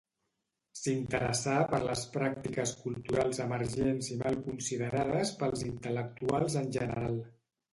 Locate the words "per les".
1.73-2.01